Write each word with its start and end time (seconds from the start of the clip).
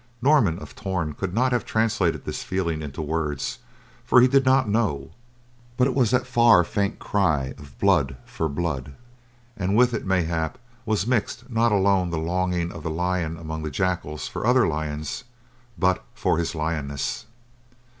Norman 0.19 0.57
of 0.57 0.73
Torn 0.75 1.13
could 1.13 1.31
not 1.31 1.51
have 1.51 1.63
translated 1.63 2.25
this 2.25 2.41
feeling 2.41 2.81
into 2.81 3.03
words 3.03 3.59
for 4.03 4.19
he 4.19 4.27
did 4.27 4.43
not 4.47 4.67
know, 4.67 5.11
but 5.77 5.85
it 5.85 5.93
was 5.93 6.09
the 6.09 6.21
far 6.21 6.63
faint 6.63 6.97
cry 6.97 7.53
of 7.59 7.77
blood 7.77 8.17
for 8.25 8.49
blood 8.49 8.95
and 9.55 9.75
with 9.77 9.93
it, 9.93 10.03
mayhap, 10.03 10.57
was 10.87 11.05
mixed 11.05 11.47
not 11.51 11.71
alone 11.71 12.09
the 12.09 12.17
longing 12.17 12.71
of 12.71 12.81
the 12.81 12.89
lion 12.89 13.37
among 13.37 13.69
jackals 13.71 14.27
for 14.27 14.43
other 14.47 14.67
lions, 14.67 15.23
but 15.77 16.03
for 16.15 16.39
his 16.39 16.55
lioness. 16.55 17.27